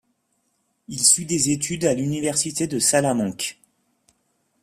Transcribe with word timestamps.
Il 0.87 0.99
suit 0.99 1.27
des 1.27 1.51
études 1.51 1.85
à 1.85 1.93
l'université 1.93 2.65
de 2.65 2.79
Salamanque. 2.79 3.59